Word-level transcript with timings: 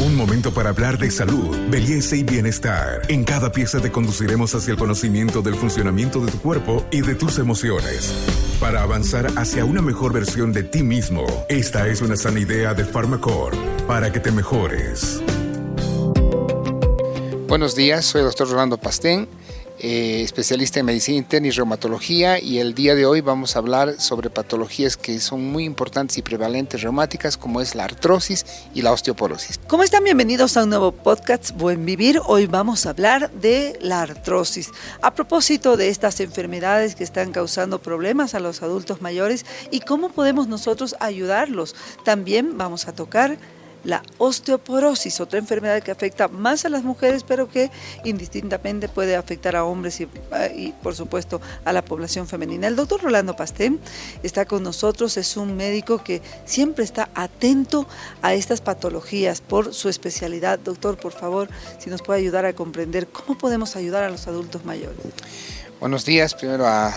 Un 0.00 0.14
momento 0.14 0.52
para 0.54 0.70
hablar 0.70 0.96
de 0.96 1.10
salud, 1.10 1.56
belleza 1.70 2.14
y 2.14 2.22
bienestar. 2.22 3.02
En 3.08 3.24
cada 3.24 3.50
pieza 3.50 3.80
te 3.80 3.90
conduciremos 3.90 4.54
hacia 4.54 4.70
el 4.70 4.78
conocimiento 4.78 5.42
del 5.42 5.56
funcionamiento 5.56 6.24
de 6.24 6.30
tu 6.30 6.38
cuerpo 6.38 6.86
y 6.92 7.00
de 7.00 7.16
tus 7.16 7.40
emociones. 7.40 8.14
Para 8.60 8.82
avanzar 8.82 9.26
hacia 9.36 9.64
una 9.64 9.82
mejor 9.82 10.12
versión 10.12 10.52
de 10.52 10.62
ti 10.62 10.84
mismo, 10.84 11.26
esta 11.48 11.88
es 11.88 12.00
una 12.00 12.16
sana 12.16 12.38
idea 12.38 12.74
de 12.74 12.84
Pharmacore 12.84 13.56
para 13.88 14.12
que 14.12 14.20
te 14.20 14.30
mejores. 14.30 15.20
Buenos 17.48 17.74
días, 17.74 18.04
soy 18.04 18.20
el 18.20 18.26
doctor 18.26 18.48
Rolando 18.50 18.78
Pastén 18.78 19.28
eh, 19.80 20.22
especialista 20.22 20.80
en 20.80 20.86
medicina 20.86 21.18
interna 21.18 21.48
y 21.48 21.50
reumatología 21.50 22.40
y 22.42 22.58
el 22.58 22.74
día 22.74 22.94
de 22.96 23.06
hoy 23.06 23.20
vamos 23.20 23.54
a 23.54 23.60
hablar 23.60 24.00
sobre 24.00 24.28
patologías 24.28 24.96
que 24.96 25.20
son 25.20 25.44
muy 25.52 25.64
importantes 25.64 26.18
y 26.18 26.22
prevalentes 26.22 26.82
reumáticas 26.82 27.36
como 27.36 27.60
es 27.60 27.74
la 27.74 27.84
artrosis 27.84 28.44
y 28.74 28.82
la 28.82 28.92
osteoporosis. 28.92 29.60
¿Cómo 29.68 29.84
están? 29.84 30.02
Bienvenidos 30.02 30.56
a 30.56 30.64
un 30.64 30.70
nuevo 30.70 30.90
podcast 30.90 31.52
Buen 31.56 31.86
Vivir. 31.86 32.20
Hoy 32.26 32.46
vamos 32.46 32.86
a 32.86 32.90
hablar 32.90 33.30
de 33.30 33.78
la 33.80 34.02
artrosis. 34.02 34.70
A 35.00 35.14
propósito 35.14 35.76
de 35.76 35.90
estas 35.90 36.18
enfermedades 36.20 36.96
que 36.96 37.04
están 37.04 37.30
causando 37.30 37.80
problemas 37.80 38.34
a 38.34 38.40
los 38.40 38.62
adultos 38.62 39.00
mayores 39.00 39.46
y 39.70 39.80
cómo 39.80 40.08
podemos 40.08 40.48
nosotros 40.48 40.96
ayudarlos. 40.98 41.76
También 42.04 42.58
vamos 42.58 42.88
a 42.88 42.94
tocar 42.94 43.38
la 43.88 44.02
osteoporosis, 44.18 45.18
otra 45.20 45.38
enfermedad 45.38 45.82
que 45.82 45.90
afecta 45.90 46.28
más 46.28 46.66
a 46.66 46.68
las 46.68 46.84
mujeres, 46.84 47.24
pero 47.24 47.48
que 47.48 47.70
indistintamente 48.04 48.86
puede 48.86 49.16
afectar 49.16 49.56
a 49.56 49.64
hombres 49.64 50.00
y, 50.00 50.74
por 50.82 50.94
supuesto 50.94 51.40
a 51.64 51.72
la 51.72 51.82
población 51.82 52.28
femenina. 52.28 52.68
El 52.68 52.76
doctor 52.76 53.02
Rolando 53.02 53.34
Pastén 53.34 53.80
está 54.22 54.44
con 54.44 54.62
nosotros, 54.62 55.16
es 55.16 55.38
un 55.38 55.56
médico 55.56 56.04
que 56.04 56.20
siempre 56.44 56.84
está 56.84 57.08
atento 57.14 57.88
a 58.20 58.34
estas 58.34 58.60
patologías 58.60 59.40
por 59.40 59.72
su 59.72 59.88
especialidad. 59.88 60.58
Doctor, 60.58 60.98
por 60.98 61.12
favor, 61.12 61.48
si 61.78 61.88
nos 61.88 62.02
puede 62.02 62.20
ayudar 62.20 62.44
a 62.44 62.52
comprender 62.52 63.08
cómo 63.08 63.38
podemos 63.38 63.74
ayudar 63.74 64.04
a 64.04 64.10
los 64.10 64.28
adultos 64.28 64.66
mayores. 64.66 64.98
Buenos 65.80 66.04
días, 66.04 66.34
primero 66.34 66.66
a 66.66 66.92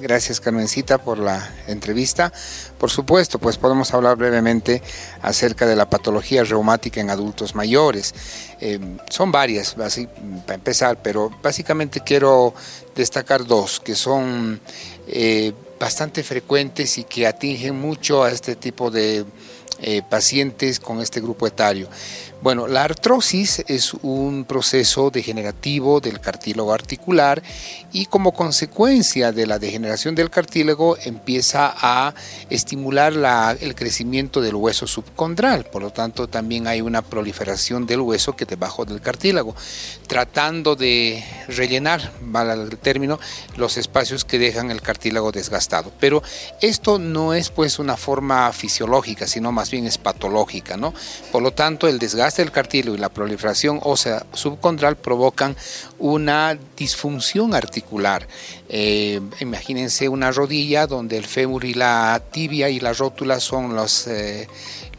Gracias 0.00 0.38
Carmencita 0.38 0.98
por 0.98 1.18
la 1.18 1.50
entrevista. 1.66 2.32
Por 2.78 2.88
supuesto, 2.88 3.40
pues 3.40 3.58
podemos 3.58 3.92
hablar 3.92 4.16
brevemente 4.16 4.80
acerca 5.22 5.66
de 5.66 5.74
la 5.74 5.90
patología 5.90 6.44
reumática 6.44 7.00
en 7.00 7.10
adultos 7.10 7.56
mayores. 7.56 8.14
Eh, 8.60 8.78
son 9.10 9.32
varias, 9.32 9.74
para 9.74 10.54
empezar, 10.54 11.02
pero 11.02 11.32
básicamente 11.42 12.00
quiero 12.00 12.54
destacar 12.94 13.44
dos 13.44 13.80
que 13.80 13.96
son 13.96 14.60
eh, 15.08 15.52
bastante 15.80 16.22
frecuentes 16.22 16.96
y 16.98 17.02
que 17.02 17.26
atingen 17.26 17.74
mucho 17.74 18.22
a 18.22 18.30
este 18.30 18.54
tipo 18.54 18.92
de 18.92 19.24
eh, 19.80 20.02
pacientes 20.08 20.78
con 20.78 21.00
este 21.00 21.20
grupo 21.20 21.44
etario. 21.44 21.88
Bueno, 22.40 22.68
la 22.68 22.84
artrosis 22.84 23.64
es 23.66 23.94
un 23.94 24.44
proceso 24.44 25.10
degenerativo 25.10 26.00
del 26.00 26.20
cartílago 26.20 26.72
articular 26.72 27.42
y 27.92 28.06
como 28.06 28.32
consecuencia 28.32 29.32
de 29.32 29.44
la 29.44 29.58
degeneración 29.58 30.14
del 30.14 30.30
cartílago 30.30 30.96
empieza 31.02 31.74
a 31.76 32.14
estimular 32.48 33.58
el 33.60 33.74
crecimiento 33.74 34.40
del 34.40 34.54
hueso 34.54 34.86
subcondral, 34.86 35.64
por 35.64 35.82
lo 35.82 35.90
tanto 35.90 36.28
también 36.28 36.68
hay 36.68 36.80
una 36.80 37.02
proliferación 37.02 37.86
del 37.86 38.02
hueso 38.02 38.36
que 38.36 38.44
debajo 38.44 38.84
del 38.84 39.00
cartílago, 39.00 39.56
tratando 40.06 40.76
de 40.76 41.24
rellenar, 41.48 42.12
vale 42.20 42.52
el 42.52 42.78
término, 42.78 43.18
los 43.56 43.76
espacios 43.76 44.24
que 44.24 44.38
dejan 44.38 44.70
el 44.70 44.80
cartílago 44.80 45.32
desgastado. 45.32 45.90
Pero 45.98 46.22
esto 46.60 47.00
no 47.00 47.34
es 47.34 47.50
pues 47.50 47.80
una 47.80 47.96
forma 47.96 48.52
fisiológica, 48.52 49.26
sino 49.26 49.50
más 49.50 49.72
bien 49.72 49.86
es 49.86 49.98
patológica, 49.98 50.76
¿no? 50.76 50.94
Por 51.32 51.42
lo 51.42 51.52
tanto, 51.52 51.88
el 51.88 51.98
desgaste 51.98 52.27
del 52.36 52.50
cartílago 52.52 52.96
y 52.96 52.98
la 52.98 53.08
proliferación 53.08 53.80
ósea 53.82 54.24
subcondral 54.32 54.96
provocan 54.96 55.56
una 55.98 56.58
disfunción 56.76 57.54
articular. 57.54 58.26
Eh, 58.68 59.20
imagínense 59.40 60.08
una 60.08 60.30
rodilla 60.30 60.86
donde 60.86 61.16
el 61.16 61.26
fémur 61.26 61.64
y 61.64 61.74
la 61.74 62.22
tibia 62.30 62.68
y 62.68 62.80
la 62.80 62.92
rótula 62.92 63.40
son 63.40 63.74
los, 63.74 64.06
eh, 64.06 64.48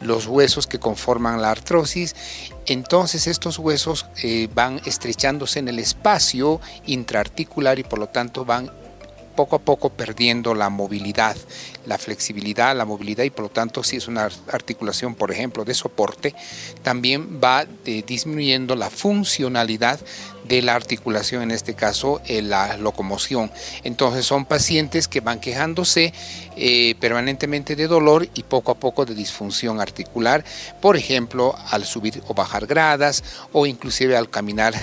los 0.00 0.26
huesos 0.26 0.66
que 0.66 0.78
conforman 0.78 1.40
la 1.40 1.50
artrosis. 1.50 2.14
Entonces 2.66 3.26
estos 3.26 3.58
huesos 3.58 4.06
eh, 4.22 4.48
van 4.54 4.80
estrechándose 4.84 5.58
en 5.58 5.68
el 5.68 5.78
espacio 5.78 6.60
intraarticular 6.86 7.78
y 7.78 7.84
por 7.84 7.98
lo 7.98 8.08
tanto 8.08 8.44
van 8.44 8.70
poco 9.40 9.56
a 9.56 9.60
poco 9.60 9.88
perdiendo 9.88 10.54
la 10.54 10.68
movilidad, 10.68 11.34
la 11.86 11.96
flexibilidad, 11.96 12.76
la 12.76 12.84
movilidad 12.84 13.24
y 13.24 13.30
por 13.30 13.44
lo 13.44 13.48
tanto 13.48 13.82
si 13.82 13.96
es 13.96 14.06
una 14.06 14.28
articulación, 14.52 15.14
por 15.14 15.32
ejemplo, 15.32 15.64
de 15.64 15.72
soporte, 15.72 16.34
también 16.82 17.40
va 17.42 17.64
eh, 17.86 18.04
disminuyendo 18.06 18.76
la 18.76 18.90
funcionalidad 18.90 19.98
de 20.46 20.60
la 20.60 20.74
articulación, 20.74 21.42
en 21.42 21.52
este 21.52 21.72
caso 21.72 22.20
eh, 22.26 22.42
la 22.42 22.76
locomoción. 22.76 23.50
Entonces 23.82 24.26
son 24.26 24.44
pacientes 24.44 25.08
que 25.08 25.20
van 25.20 25.40
quejándose 25.40 26.12
eh, 26.56 26.96
permanentemente 27.00 27.76
de 27.76 27.86
dolor 27.86 28.28
y 28.34 28.42
poco 28.42 28.72
a 28.72 28.74
poco 28.74 29.06
de 29.06 29.14
disfunción 29.14 29.80
articular, 29.80 30.44
por 30.82 30.98
ejemplo, 30.98 31.56
al 31.70 31.86
subir 31.86 32.22
o 32.28 32.34
bajar 32.34 32.66
gradas 32.66 33.24
o 33.52 33.64
inclusive 33.64 34.18
al 34.18 34.28
caminar 34.28 34.74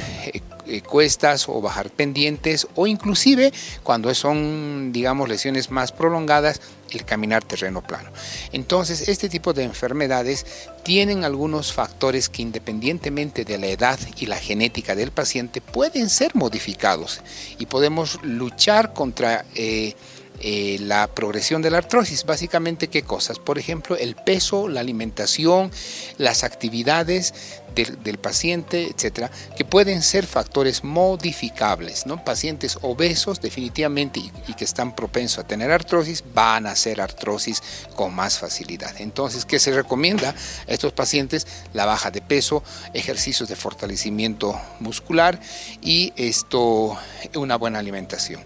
eh, 0.68 0.82
cuestas 0.82 1.50
o 1.50 1.62
bajar 1.62 1.90
pendientes 1.90 2.68
o 2.76 2.88
inclusive 2.88 3.54
cuando 3.84 4.14
son, 4.14 4.92
digamos, 4.92 5.30
lesiones 5.30 5.72
más 5.72 5.92
prolongadas, 5.92 6.62
el 6.92 7.04
caminar 7.04 7.44
terreno 7.44 7.82
plano. 7.82 8.10
Entonces, 8.54 9.10
este 9.10 9.30
tipo 9.30 9.54
de 9.54 9.64
enfermedades 9.64 10.46
tienen 10.84 11.26
algunos 11.26 11.74
factores 11.74 12.30
que 12.30 12.42
independientemente 12.42 13.44
de 13.44 13.58
la 13.58 13.68
edad 13.68 14.00
y 14.18 14.26
la 14.26 14.38
genética 14.38 14.96
del 14.96 15.12
paciente 15.12 15.60
pueden 15.60 16.10
ser 16.10 16.36
modificados 16.36 17.22
y 17.58 17.66
podemos 17.66 18.20
luchar 18.24 18.94
contra... 18.94 19.46
Eh, 19.56 19.96
eh, 20.40 20.78
la 20.82 21.08
progresión 21.08 21.62
de 21.62 21.72
la 21.72 21.80
artrosis. 21.80 22.24
Básicamente, 22.24 22.90
¿qué 22.90 23.02
cosas? 23.02 23.40
Por 23.40 23.58
ejemplo, 23.58 23.98
el 23.98 24.16
peso, 24.16 24.68
la 24.68 24.82
alimentación, 24.82 25.72
las 26.18 26.44
actividades 26.44 27.34
del, 27.74 28.18
paciente, 28.18 28.88
etcétera, 28.88 29.30
que 29.56 29.66
pueden 29.66 30.02
ser 30.02 30.26
factores 30.26 30.84
modificables. 30.84 32.06
¿no? 32.06 32.24
Pacientes 32.24 32.78
obesos, 32.82 33.42
definitivamente, 33.42 34.20
y, 34.48 34.54
que 34.54 34.64
están 34.64 34.96
propensos 34.96 35.40
a 35.40 35.48
tener 35.48 35.72
artrosis, 35.72 36.24
van 36.34 36.66
a 36.66 36.72
hacer 36.72 37.02
artrosis 37.02 37.62
con 37.96 38.14
más 38.16 38.40
facilidad. 38.40 39.00
Entonces, 39.00 39.46
¿qué 39.46 39.60
se 39.60 39.72
recomienda 39.72 40.30
a 40.68 40.72
estos 40.72 40.94
pacientes? 40.94 41.48
La 41.74 41.86
baja 41.86 42.12
de 42.12 42.22
peso, 42.22 42.64
ejercicios 42.94 43.50
de 43.50 43.56
fortalecimiento 43.56 44.60
muscular 44.80 45.40
y 45.82 46.14
esto, 46.16 46.98
una 47.36 47.58
buena 47.58 47.80
alimentación. 47.80 48.42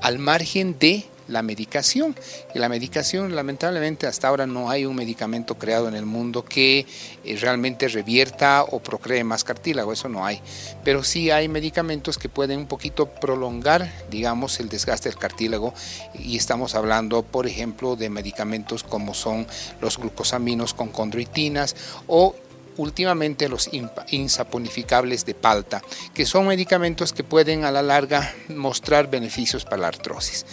Al 0.00 0.18
margen 0.18 0.78
de 0.78 1.06
la 1.28 1.42
medicación. 1.42 2.16
Y 2.54 2.58
la 2.58 2.68
medicación, 2.68 3.34
lamentablemente, 3.34 4.06
hasta 4.06 4.28
ahora 4.28 4.46
no 4.46 4.70
hay 4.70 4.84
un 4.84 4.96
medicamento 4.96 5.56
creado 5.56 5.88
en 5.88 5.94
el 5.94 6.06
mundo 6.06 6.44
que 6.44 6.86
eh, 7.24 7.36
realmente 7.40 7.88
revierta 7.88 8.64
o 8.64 8.80
procree 8.80 9.24
más 9.24 9.44
cartílago, 9.44 9.92
eso 9.92 10.08
no 10.08 10.24
hay. 10.24 10.40
Pero 10.84 11.02
sí 11.02 11.30
hay 11.30 11.48
medicamentos 11.48 12.18
que 12.18 12.28
pueden 12.28 12.60
un 12.60 12.66
poquito 12.66 13.06
prolongar, 13.06 13.90
digamos, 14.10 14.60
el 14.60 14.68
desgaste 14.68 15.08
del 15.08 15.18
cartílago. 15.18 15.74
Y 16.18 16.36
estamos 16.36 16.74
hablando, 16.74 17.22
por 17.22 17.46
ejemplo, 17.46 17.96
de 17.96 18.10
medicamentos 18.10 18.82
como 18.82 19.14
son 19.14 19.46
los 19.80 19.98
glucosaminos 19.98 20.74
con 20.74 20.88
condroitinas 20.88 21.76
o 22.06 22.34
últimamente 22.76 23.48
los 23.48 23.70
insaponificables 24.10 25.24
de 25.24 25.34
palta, 25.34 25.82
que 26.14 26.26
son 26.26 26.46
medicamentos 26.46 27.12
que 27.12 27.24
pueden 27.24 27.64
a 27.64 27.70
la 27.70 27.82
larga 27.82 28.34
mostrar 28.48 29.10
beneficios 29.10 29.64
para 29.64 29.78
la 29.78 29.88
artrosis. 29.88 30.44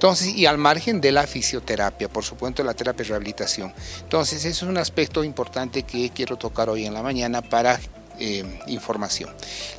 Entonces, 0.00 0.34
y 0.34 0.46
al 0.46 0.56
margen 0.56 0.98
de 0.98 1.12
la 1.12 1.26
fisioterapia, 1.26 2.08
por 2.08 2.24
supuesto, 2.24 2.64
la 2.64 2.72
terapia 2.72 3.04
de 3.04 3.10
rehabilitación. 3.10 3.70
Entonces, 4.00 4.42
eso 4.46 4.64
es 4.64 4.70
un 4.70 4.78
aspecto 4.78 5.22
importante 5.22 5.82
que 5.82 6.08
quiero 6.08 6.36
tocar 6.36 6.70
hoy 6.70 6.86
en 6.86 6.94
la 6.94 7.02
mañana 7.02 7.42
para 7.42 7.78
eh, 8.18 8.42
información. 8.66 9.28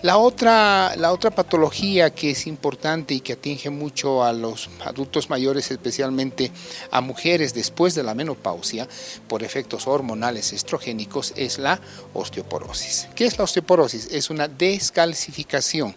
La 0.04 0.18
otra, 0.18 0.96
la 0.96 1.12
otra 1.12 1.32
patología 1.32 2.12
que 2.12 2.30
es 2.30 2.46
importante 2.46 3.16
y 3.16 3.22
que 3.22 3.34
atinge 3.34 3.72
mucho 3.72 4.24
a 4.24 4.32
los 4.32 4.70
adultos 4.86 5.32
mayores, 5.32 5.72
especialmente 5.72 6.52
a 6.92 7.02
mujeres 7.02 7.56
después 7.56 7.96
de 7.96 8.04
la 8.04 8.14
menopausia, 8.14 8.88
por 9.28 9.42
efectos 9.42 9.88
hormonales 9.88 10.54
estrogénicos, 10.54 11.34
es 11.36 11.58
la 11.58 11.82
osteoporosis. 12.14 13.08
¿Qué 13.16 13.26
es 13.26 13.40
la 13.40 13.46
osteoporosis? 13.46 14.10
Es 14.12 14.30
una 14.30 14.48
descalcificación 14.48 15.96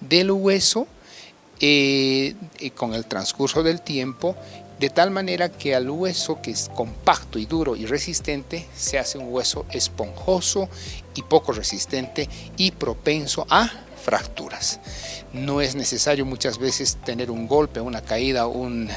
del 0.00 0.30
hueso 0.30 0.86
eh, 1.60 2.34
con 2.74 2.94
el 2.94 3.06
transcurso 3.06 3.62
del 3.62 3.80
tiempo, 3.80 4.36
de 4.78 4.90
tal 4.90 5.10
manera 5.10 5.48
que 5.48 5.74
al 5.74 5.88
hueso 5.88 6.40
que 6.42 6.50
es 6.50 6.70
compacto 6.74 7.38
y 7.38 7.46
duro 7.46 7.76
y 7.76 7.86
resistente 7.86 8.66
se 8.76 8.98
hace 8.98 9.16
un 9.16 9.32
hueso 9.32 9.64
esponjoso 9.70 10.68
y 11.14 11.22
poco 11.22 11.52
resistente 11.52 12.28
y 12.56 12.72
propenso 12.72 13.46
a 13.48 13.70
fracturas. 14.04 14.80
No 15.32 15.60
es 15.60 15.74
necesario 15.74 16.26
muchas 16.26 16.58
veces 16.58 16.98
tener 17.04 17.30
un 17.30 17.48
golpe, 17.48 17.80
una 17.80 18.02
caída, 18.02 18.46
un 18.46 18.90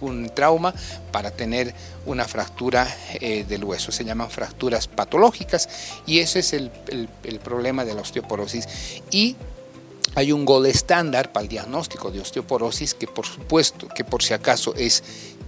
un 0.00 0.28
trauma 0.28 0.74
para 1.12 1.30
tener 1.30 1.74
una 2.06 2.26
fractura 2.26 2.86
eh, 3.14 3.44
del 3.44 3.64
hueso. 3.64 3.92
Se 3.92 4.04
llaman 4.04 4.30
fracturas 4.30 4.86
patológicas 4.86 5.68
y 6.06 6.20
ese 6.20 6.40
es 6.40 6.52
el, 6.52 6.70
el 7.24 7.40
problema 7.40 7.84
de 7.84 7.94
la 7.94 8.02
osteoporosis. 8.02 8.68
Y 9.10 9.36
hay 10.14 10.32
un 10.32 10.44
gol 10.44 10.66
estándar 10.66 11.32
para 11.32 11.44
el 11.44 11.48
diagnóstico 11.48 12.10
de 12.10 12.20
osteoporosis 12.20 12.94
que 12.94 13.06
por 13.06 13.26
supuesto, 13.26 13.88
que 13.88 14.04
por 14.04 14.22
si 14.22 14.34
acaso 14.34 14.74
es 14.74 15.02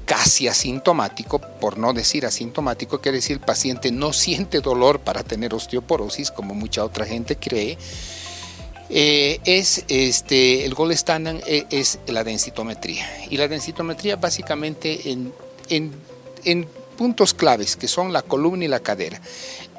casi 0.05 0.49
asintomático, 0.49 1.39
por 1.39 1.79
no 1.79 1.93
decir 1.93 2.27
asintomático, 2.27 3.01
quiere 3.01 3.19
decir 3.19 3.37
el 3.37 3.45
paciente 3.45 3.91
no 3.91 4.13
siente 4.13 4.61
dolor 4.61 5.01
para 5.01 5.23
tener 5.23 5.55
osteoporosis, 5.55 6.31
como 6.31 6.55
mucha 6.55 6.85
otra 6.85 7.07
gente 7.07 7.37
cree. 7.37 7.79
Eh, 8.91 9.41
es 9.45 9.85
este, 9.89 10.65
el 10.65 10.75
gol 10.75 10.93
estándar 10.93 11.41
eh, 11.47 11.65
es, 11.71 11.99
la 12.07 12.25
densitometría. 12.25 13.07
Y 13.31 13.37
la 13.37 13.49
densitometría 13.49 14.17
básicamente 14.17 15.11
en, 15.11 15.33
en, 15.69 15.93
en 16.45 16.67
puntos 16.99 17.33
claves, 17.33 17.77
que 17.77 17.89
son 17.89 18.13
la 18.13 18.23
columna 18.23 18.65
y 18.65 18.69
la 18.69 18.81
cadera. 18.81 19.21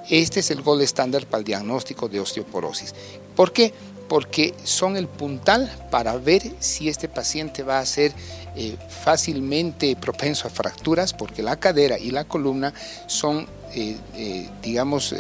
Este 0.10 0.40
es 0.40 0.52
el 0.52 0.62
gol 0.62 0.82
estándar 0.82 1.26
para 1.28 1.40
el 1.40 1.46
diagnóstico 1.46 2.10
de 2.10 2.20
osteoporosis. 2.20 2.94
¿Por 3.36 3.54
qué? 3.54 3.74
Porque 4.08 4.54
son 4.64 4.98
el 4.98 5.08
puntal 5.08 5.72
para 5.90 6.16
ver 6.18 6.44
si 6.60 6.90
este 6.90 7.08
paciente 7.08 7.64
va 7.64 7.80
a 7.80 7.86
ser 7.86 8.14
eh, 8.56 8.78
fácilmente 9.04 9.96
propenso 9.96 10.48
a 10.48 10.52
fracturas, 10.52 11.14
porque 11.14 11.42
la 11.42 11.60
cadera 11.60 11.98
y 11.98 12.12
la 12.12 12.26
columna 12.26 12.74
son, 13.08 13.48
eh, 13.74 13.98
eh, 14.16 14.50
digamos, 14.62 15.16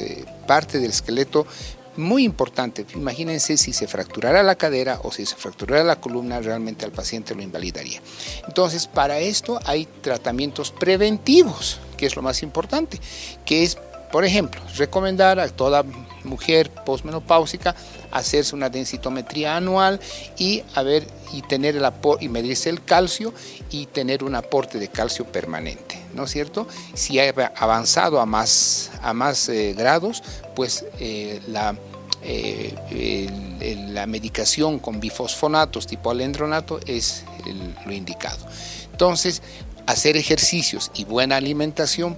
parte 0.46 0.80
del 0.80 0.92
esqueleto 0.92 1.48
muy 1.96 2.24
importante. 2.24 2.86
Imagínense 2.96 3.58
si 3.58 3.74
se 3.74 3.88
fracturara 3.88 4.44
la 4.44 4.56
cadera 4.56 5.00
o 5.04 5.12
si 5.12 5.26
se 5.26 5.36
fracturara 5.36 5.84
la 5.84 6.00
columna, 6.00 6.40
realmente 6.40 6.86
al 6.86 6.92
paciente 6.92 7.36
lo 7.36 7.42
invalidaría. 7.42 8.02
Entonces, 8.48 8.88
para 8.88 9.20
esto 9.20 9.60
hay 9.66 9.88
tratamientos 10.02 10.72
preventivos, 10.72 11.80
que 11.98 12.06
es 12.06 12.16
lo 12.16 12.22
más 12.22 12.44
importante, 12.44 13.00
que 13.46 13.64
es, 13.64 13.78
por 14.14 14.26
ejemplo, 14.26 14.62
recomendar 14.78 15.40
a 15.40 15.50
toda 15.50 15.84
mujer 16.24 16.70
posmenopáusica 16.70 17.74
hacerse 18.12 18.56
una 18.56 18.70
densitometría 18.70 19.58
anual 19.58 20.00
y 20.38 20.62
a 20.76 20.84
y 21.34 21.42
tener 21.42 21.76
el 21.76 21.92
y 22.20 22.30
medirse 22.30 22.70
el 22.70 22.84
calcio 22.84 23.34
y 23.72 23.88
tener 23.88 24.24
un 24.24 24.36
aporte 24.36 24.78
de 24.78 24.88
calcio 24.90 25.26
permanente, 25.26 26.00
¿no 26.14 26.26
es 26.26 26.32
cierto? 26.32 26.68
Si 26.94 27.20
ha 27.20 27.34
avanzado 27.58 28.22
a 28.22 28.28
más 28.28 28.92
a 29.02 29.16
más 29.16 29.50
eh, 29.50 29.74
grados, 29.76 30.22
pues 30.56 30.86
eh, 31.00 31.42
la 31.48 31.76
eh, 32.22 33.32
la 33.90 34.06
medicación 34.06 34.78
con 34.78 35.00
bifosfonatos 35.00 35.88
tipo 35.88 36.12
alendronato 36.12 36.80
es 36.86 37.24
lo 37.84 37.92
indicado. 37.92 38.46
Entonces, 38.92 39.42
hacer 39.88 40.18
ejercicios 40.18 40.92
y 40.94 41.04
buena 41.06 41.36
alimentación 41.36 42.16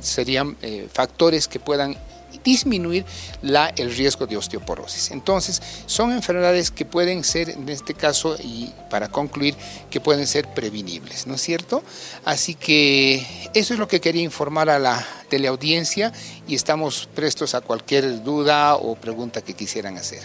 serían 0.00 0.56
factores 0.92 1.48
que 1.48 1.60
puedan 1.60 1.96
disminuir 2.42 3.04
la, 3.42 3.68
el 3.68 3.94
riesgo 3.94 4.26
de 4.26 4.36
osteoporosis. 4.36 5.10
Entonces, 5.10 5.62
son 5.86 6.12
enfermedades 6.12 6.70
que 6.70 6.84
pueden 6.84 7.24
ser, 7.24 7.50
en 7.50 7.68
este 7.68 7.94
caso, 7.94 8.36
y 8.42 8.72
para 8.90 9.08
concluir, 9.08 9.54
que 9.90 10.00
pueden 10.00 10.26
ser 10.26 10.48
prevenibles, 10.48 11.26
¿no 11.26 11.34
es 11.34 11.42
cierto? 11.42 11.82
Así 12.24 12.54
que 12.54 13.26
eso 13.54 13.74
es 13.74 13.80
lo 13.80 13.88
que 13.88 14.00
quería 14.00 14.22
informar 14.22 14.70
a 14.70 14.78
la 14.78 15.06
teleaudiencia 15.28 16.12
y 16.48 16.54
estamos 16.54 17.08
prestos 17.14 17.54
a 17.54 17.60
cualquier 17.60 18.22
duda 18.22 18.76
o 18.76 18.94
pregunta 18.94 19.42
que 19.42 19.54
quisieran 19.54 19.96
hacer. 19.96 20.22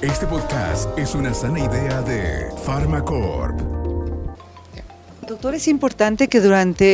Este 0.00 0.26
podcast 0.26 0.98
es 0.98 1.14
una 1.14 1.32
sana 1.32 1.60
idea 1.60 2.02
de 2.02 2.48
Pharmacorp. 2.64 3.81
Doctor, 5.28 5.54
es 5.54 5.68
importante 5.68 6.26
que 6.26 6.40
durante 6.40 6.84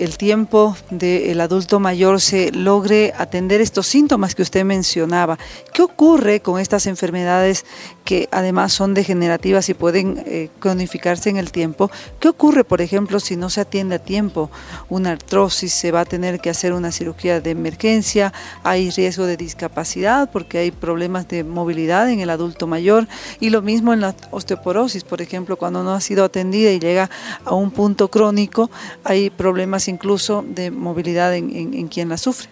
eh, 0.00 0.04
el 0.04 0.18
tiempo 0.18 0.76
del 0.90 1.40
adulto 1.40 1.80
mayor 1.80 2.20
se 2.20 2.52
logre 2.52 3.14
atender 3.16 3.62
estos 3.62 3.86
síntomas 3.86 4.34
que 4.34 4.42
usted 4.42 4.62
mencionaba. 4.62 5.38
¿Qué 5.72 5.80
ocurre 5.80 6.40
con 6.40 6.60
estas 6.60 6.86
enfermedades 6.86 7.64
que 8.04 8.28
además 8.30 8.74
son 8.74 8.92
degenerativas 8.92 9.70
y 9.70 9.74
pueden 9.74 10.22
eh, 10.26 10.50
cronificarse 10.58 11.30
en 11.30 11.38
el 11.38 11.50
tiempo? 11.50 11.90
¿Qué 12.20 12.28
ocurre, 12.28 12.62
por 12.62 12.82
ejemplo, 12.82 13.20
si 13.20 13.36
no 13.36 13.48
se 13.48 13.62
atiende 13.62 13.94
a 13.94 13.98
tiempo? 13.98 14.50
Una 14.90 15.12
artrosis, 15.12 15.72
se 15.72 15.90
va 15.90 16.00
a 16.00 16.04
tener 16.04 16.40
que 16.40 16.50
hacer 16.50 16.74
una 16.74 16.92
cirugía 16.92 17.40
de 17.40 17.52
emergencia, 17.52 18.34
hay 18.64 18.90
riesgo 18.90 19.24
de 19.24 19.38
discapacidad 19.38 20.30
porque 20.30 20.58
hay 20.58 20.72
problemas 20.72 21.26
de 21.28 21.42
movilidad 21.42 22.10
en 22.10 22.20
el 22.20 22.28
adulto 22.28 22.66
mayor 22.66 23.08
y 23.40 23.48
lo 23.48 23.62
mismo 23.62 23.94
en 23.94 24.02
la 24.02 24.14
osteoporosis, 24.30 25.04
por 25.04 25.22
ejemplo, 25.22 25.56
cuando 25.56 25.82
no 25.82 25.94
ha 25.94 26.02
sido 26.02 26.22
atendida 26.22 26.70
y 26.70 26.80
llega 26.80 27.08
a 27.46 27.54
un 27.54 27.70
punto 27.70 27.87
crónico, 27.96 28.70
hay 29.04 29.30
problemas 29.30 29.88
incluso 29.88 30.44
de 30.46 30.70
movilidad 30.70 31.34
en, 31.34 31.88
quien 31.88 32.08
la 32.08 32.18
sufre. 32.18 32.48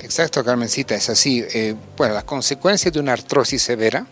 Exacto, 0.00 0.44
Carmencita, 0.44 0.94
es 0.94 1.08
así. 1.08 1.44
Eh, 1.54 1.74
bueno, 1.96 2.14
la 2.14 2.24
consecuencia 2.24 2.90
de 2.90 3.00
una 3.00 3.12
artrosis 3.12 3.62
severa, 3.62 4.06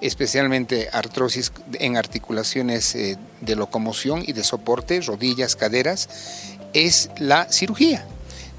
especialmente 0.00 0.88
artrosis 0.92 1.52
en 1.74 1.96
articulaciones 1.96 2.94
eh, 2.94 3.16
de 3.40 3.56
locomoción 3.56 4.22
y 4.26 4.32
de 4.32 4.44
soporte, 4.44 5.00
rodillas, 5.00 5.56
caderas, 5.56 6.08
es 6.74 7.10
la 7.18 7.50
cirugía. 7.50 8.06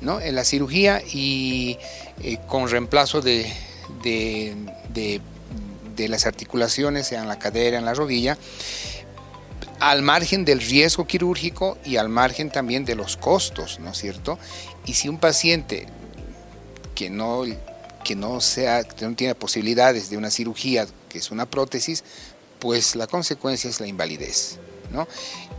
¿no? 0.01 0.19
En 0.19 0.35
la 0.35 0.43
cirugía 0.43 1.01
y 1.01 1.77
eh, 2.21 2.37
con 2.47 2.69
reemplazo 2.69 3.21
de, 3.21 3.51
de, 4.03 4.55
de, 4.93 5.21
de, 5.95 6.07
las 6.07 6.25
articulaciones, 6.25 7.11
en 7.11 7.27
la 7.27 7.39
cadera, 7.39 7.77
en 7.77 7.85
la 7.85 7.93
rodilla, 7.93 8.37
al 9.83 10.01
margen 10.01 10.45
del 10.45 10.61
riesgo 10.61 11.05
quirúrgico 11.05 11.77
y 11.83 11.97
al 11.97 12.07
margen 12.07 12.49
también 12.49 12.85
de 12.85 12.95
los 12.95 13.17
costos, 13.17 13.81
¿no 13.81 13.91
es 13.91 13.97
cierto? 13.97 14.39
Y 14.85 14.93
si 14.93 15.09
un 15.09 15.17
paciente 15.17 15.87
que 16.95 17.09
no, 17.09 17.43
que 18.05 18.15
no, 18.15 18.39
sea, 18.39 18.85
que 18.85 19.05
no 19.05 19.13
tiene 19.13 19.35
posibilidades 19.35 20.09
de 20.09 20.15
una 20.15 20.31
cirugía, 20.31 20.87
que 21.09 21.17
es 21.17 21.31
una 21.31 21.47
prótesis, 21.47 22.05
pues 22.59 22.95
la 22.95 23.07
consecuencia 23.07 23.69
es 23.69 23.81
la 23.81 23.87
invalidez. 23.87 24.57
¿no? 24.89 25.05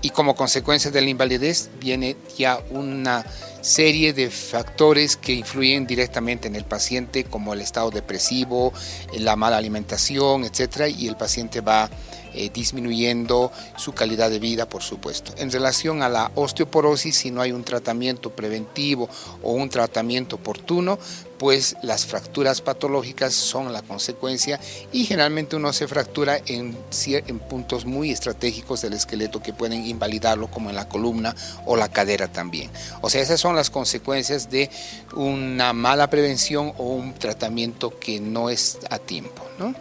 Y 0.00 0.08
como 0.08 0.34
consecuencia 0.34 0.90
de 0.90 1.02
la 1.02 1.10
invalidez 1.10 1.68
viene 1.78 2.16
ya 2.38 2.60
una 2.70 3.26
serie 3.64 4.12
de 4.12 4.30
factores 4.30 5.16
que 5.16 5.32
influyen 5.32 5.86
directamente 5.86 6.48
en 6.48 6.54
el 6.54 6.64
paciente, 6.64 7.24
como 7.24 7.54
el 7.54 7.62
estado 7.62 7.90
depresivo, 7.90 8.74
la 9.18 9.36
mala 9.36 9.56
alimentación, 9.56 10.44
etc. 10.44 10.94
Y 10.94 11.08
el 11.08 11.16
paciente 11.16 11.62
va 11.62 11.88
eh, 12.34 12.50
disminuyendo 12.52 13.52
su 13.76 13.92
calidad 13.92 14.28
de 14.28 14.40
vida, 14.40 14.68
por 14.68 14.82
supuesto. 14.82 15.32
En 15.38 15.52
relación 15.52 16.02
a 16.02 16.08
la 16.08 16.32
osteoporosis, 16.34 17.16
si 17.16 17.30
no 17.30 17.40
hay 17.40 17.52
un 17.52 17.62
tratamiento 17.62 18.30
preventivo 18.30 19.08
o 19.40 19.52
un 19.52 19.70
tratamiento 19.70 20.36
oportuno, 20.36 20.98
pues 21.38 21.76
las 21.82 22.06
fracturas 22.06 22.60
patológicas 22.60 23.34
son 23.34 23.72
la 23.72 23.82
consecuencia 23.82 24.58
y 24.92 25.04
generalmente 25.04 25.56
uno 25.56 25.72
se 25.72 25.86
fractura 25.86 26.38
en, 26.46 26.76
en 27.06 27.38
puntos 27.38 27.84
muy 27.84 28.10
estratégicos 28.10 28.82
del 28.82 28.94
esqueleto 28.94 29.40
que 29.40 29.52
pueden 29.52 29.86
invalidarlo, 29.86 30.50
como 30.50 30.70
en 30.70 30.76
la 30.76 30.88
columna 30.88 31.36
o 31.66 31.76
la 31.76 31.88
cadera 31.88 32.28
también. 32.28 32.70
O 33.00 33.10
sea, 33.10 33.22
esas 33.22 33.40
son 33.40 33.53
las 33.56 33.70
consecuencias 33.70 34.50
de 34.50 34.70
una 35.14 35.72
mala 35.72 36.10
prevención 36.10 36.72
o 36.78 36.94
un 36.94 37.14
tratamiento 37.14 37.98
que 37.98 38.20
no 38.20 38.50
es 38.50 38.78
a 38.90 38.98
tiempo. 38.98 39.44
¿no? 39.58 39.74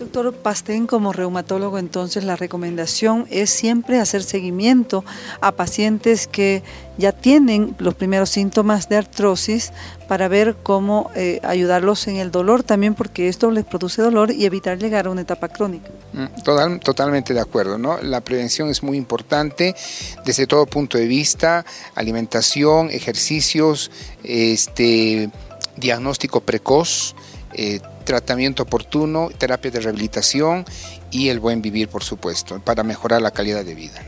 Doctor 0.00 0.32
Pastén, 0.32 0.86
como 0.86 1.12
reumatólogo, 1.12 1.78
entonces 1.78 2.24
la 2.24 2.34
recomendación 2.34 3.26
es 3.30 3.50
siempre 3.50 4.00
hacer 4.00 4.22
seguimiento 4.22 5.04
a 5.42 5.52
pacientes 5.52 6.26
que 6.26 6.62
ya 6.96 7.12
tienen 7.12 7.76
los 7.78 7.94
primeros 7.94 8.30
síntomas 8.30 8.88
de 8.88 8.96
artrosis 8.96 9.74
para 10.08 10.26
ver 10.28 10.56
cómo 10.62 11.10
eh, 11.14 11.38
ayudarlos 11.42 12.08
en 12.08 12.16
el 12.16 12.30
dolor 12.30 12.62
también, 12.62 12.94
porque 12.94 13.28
esto 13.28 13.50
les 13.50 13.66
produce 13.66 14.00
dolor 14.00 14.30
y 14.30 14.46
evitar 14.46 14.78
llegar 14.78 15.06
a 15.06 15.10
una 15.10 15.20
etapa 15.20 15.48
crónica. 15.48 15.90
Mm, 16.14 16.78
totalmente 16.78 17.34
de 17.34 17.40
acuerdo, 17.40 17.76
¿no? 17.76 18.00
La 18.00 18.22
prevención 18.22 18.70
es 18.70 18.82
muy 18.82 18.96
importante 18.96 19.76
desde 20.24 20.46
todo 20.46 20.64
punto 20.64 20.96
de 20.96 21.06
vista, 21.06 21.66
alimentación, 21.94 22.88
ejercicios, 22.90 23.90
este, 24.24 25.28
diagnóstico 25.76 26.40
precoz. 26.40 27.14
Eh, 27.52 27.80
tratamiento 28.10 28.64
oportuno, 28.64 29.28
terapia 29.38 29.70
de 29.70 29.78
rehabilitación 29.78 30.64
y 31.12 31.28
el 31.28 31.38
buen 31.38 31.62
vivir, 31.62 31.86
por 31.88 32.02
supuesto, 32.02 32.58
para 32.58 32.82
mejorar 32.82 33.22
la 33.22 33.30
calidad 33.30 33.64
de 33.64 33.76
vida. 33.76 34.02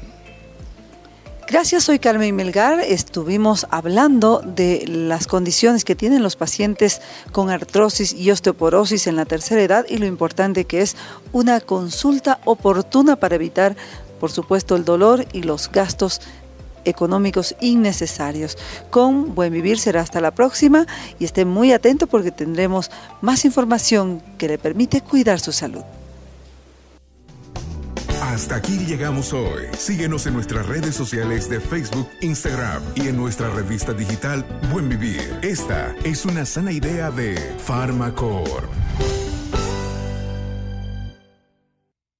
Gracias, 1.46 1.84
soy 1.84 2.00
Carmen 2.00 2.34
Melgar. 2.34 2.80
Estuvimos 2.80 3.64
hablando 3.70 4.42
de 4.44 4.84
las 4.88 5.28
condiciones 5.28 5.84
que 5.84 5.94
tienen 5.94 6.20
los 6.20 6.34
pacientes 6.34 7.00
con 7.30 7.48
artrosis 7.48 8.12
y 8.12 8.32
osteoporosis 8.32 9.06
en 9.06 9.14
la 9.14 9.24
tercera 9.24 9.62
edad 9.62 9.86
y 9.88 9.98
lo 9.98 10.06
importante 10.06 10.64
que 10.64 10.80
es 10.80 10.96
una 11.32 11.60
consulta 11.60 12.40
oportuna 12.44 13.14
para 13.14 13.36
evitar, 13.36 13.76
por 14.18 14.32
supuesto, 14.32 14.74
el 14.74 14.84
dolor 14.84 15.26
y 15.32 15.44
los 15.44 15.70
gastos 15.70 16.22
económicos 16.84 17.54
innecesarios. 17.60 18.56
Con 18.90 19.34
Buen 19.34 19.52
Vivir 19.52 19.78
será 19.78 20.00
hasta 20.00 20.20
la 20.20 20.32
próxima 20.32 20.86
y 21.18 21.24
esté 21.24 21.44
muy 21.44 21.72
atento 21.72 22.06
porque 22.06 22.30
tendremos 22.30 22.90
más 23.20 23.44
información 23.44 24.22
que 24.38 24.48
le 24.48 24.58
permite 24.58 25.00
cuidar 25.00 25.40
su 25.40 25.52
salud. 25.52 25.82
Hasta 28.22 28.56
aquí 28.56 28.78
llegamos 28.86 29.34
hoy. 29.34 29.64
Síguenos 29.76 30.26
en 30.26 30.34
nuestras 30.34 30.64
redes 30.64 30.94
sociales 30.94 31.50
de 31.50 31.60
Facebook, 31.60 32.08
Instagram 32.22 32.82
y 32.94 33.08
en 33.08 33.16
nuestra 33.16 33.50
revista 33.50 33.92
digital 33.92 34.46
Buen 34.72 34.88
Vivir. 34.88 35.38
Esta 35.42 35.94
es 36.02 36.24
una 36.24 36.46
sana 36.46 36.72
idea 36.72 37.10
de 37.10 37.36
Farmacor. 37.58 38.70